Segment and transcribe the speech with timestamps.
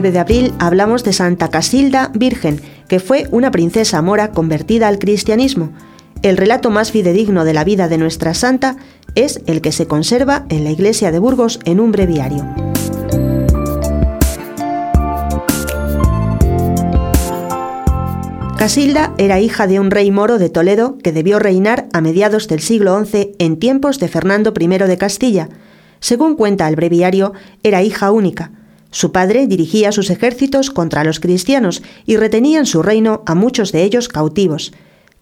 [0.00, 5.72] de abril hablamos de Santa Casilda Virgen, que fue una princesa mora convertida al cristianismo.
[6.22, 8.76] El relato más fidedigno de la vida de nuestra santa
[9.14, 12.46] es el que se conserva en la iglesia de Burgos en un breviario.
[18.56, 22.60] Casilda era hija de un rey moro de Toledo que debió reinar a mediados del
[22.60, 25.48] siglo XI en tiempos de Fernando I de Castilla.
[26.00, 28.52] Según cuenta el breviario, era hija única.
[28.90, 33.70] Su padre dirigía sus ejércitos contra los cristianos y retenía en su reino a muchos
[33.70, 34.72] de ellos cautivos.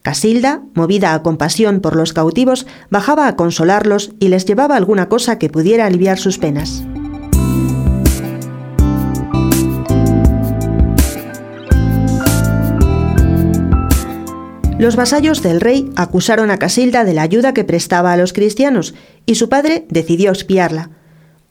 [0.03, 5.39] Casilda, movida a compasión por los cautivos, bajaba a consolarlos y les llevaba alguna cosa
[5.39, 6.83] que pudiera aliviar sus penas.
[14.79, 18.95] Los vasallos del rey acusaron a Casilda de la ayuda que prestaba a los cristianos
[19.27, 20.98] y su padre decidió espiarla.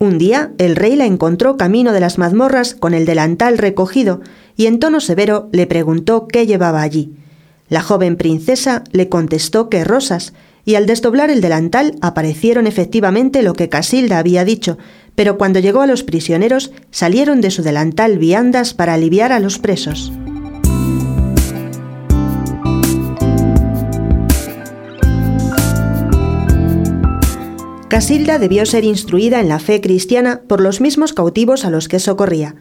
[0.00, 4.20] Un día el rey la encontró camino de las mazmorras con el delantal recogido
[4.56, 7.16] y en tono severo le preguntó qué llevaba allí.
[7.68, 13.54] La joven princesa le contestó que rosas, y al desdoblar el delantal aparecieron efectivamente lo
[13.54, 14.78] que Casilda había dicho,
[15.14, 19.58] pero cuando llegó a los prisioneros salieron de su delantal viandas para aliviar a los
[19.58, 20.12] presos.
[27.88, 31.98] Casilda debió ser instruida en la fe cristiana por los mismos cautivos a los que
[31.98, 32.54] socorría.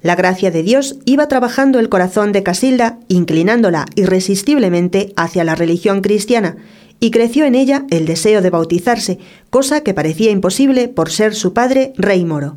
[0.00, 6.00] La gracia de Dios iba trabajando el corazón de Casilda, inclinándola irresistiblemente hacia la religión
[6.00, 6.56] cristiana,
[6.98, 11.52] y creció en ella el deseo de bautizarse, cosa que parecía imposible por ser su
[11.52, 12.56] padre rey moro.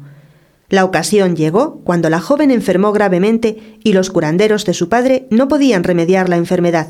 [0.67, 5.47] La ocasión llegó cuando la joven enfermó gravemente y los curanderos de su padre no
[5.47, 6.87] podían remediar la enfermedad.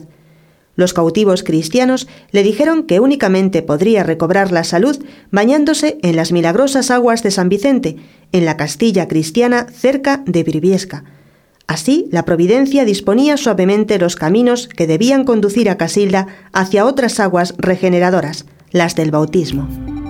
[0.75, 4.97] Los cautivos cristianos le dijeron que únicamente podría recobrar la salud
[5.31, 7.95] bañándose en las milagrosas aguas de San Vicente,
[8.31, 11.05] en la Castilla cristiana cerca de Briviesca.
[11.67, 17.55] Así, la Providencia disponía suavemente los caminos que debían conducir a Casilda hacia otras aguas
[17.57, 20.04] regeneradoras, las del bautismo.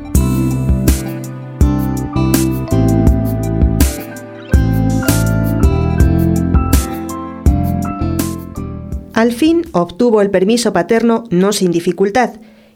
[9.15, 12.31] Al fin obtuvo el permiso paterno no sin dificultad.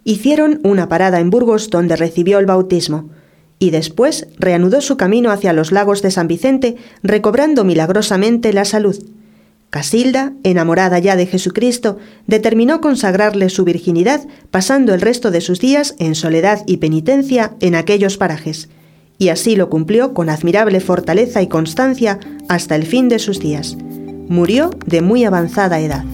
[0.05, 3.09] Hicieron una parada en Burgos donde recibió el bautismo
[3.59, 8.97] y después reanudó su camino hacia los lagos de San Vicente, recobrando milagrosamente la salud.
[9.69, 15.93] Casilda, enamorada ya de Jesucristo, determinó consagrarle su virginidad, pasando el resto de sus días
[15.99, 18.69] en soledad y penitencia en aquellos parajes.
[19.17, 22.17] Y así lo cumplió con admirable fortaleza y constancia
[22.47, 23.75] hasta el fin de sus días.
[24.29, 26.05] Murió de muy avanzada edad.